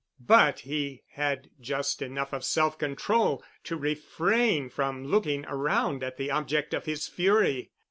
[0.25, 6.31] But he had just enough of self control to refrain from looking around at the
[6.31, 7.69] object of his fury.